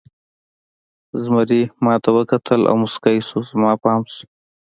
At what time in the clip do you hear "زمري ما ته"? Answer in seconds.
1.21-2.09